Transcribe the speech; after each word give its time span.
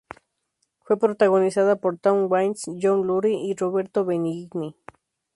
Fue 0.79 0.97
protagonizada 0.97 1.75
por 1.75 1.99
Tom 1.99 2.25
Waits, 2.27 2.63
John 2.81 3.05
Lurie 3.05 3.37
y 3.37 3.53
Roberto 3.53 4.03
Benigni. 4.03 4.75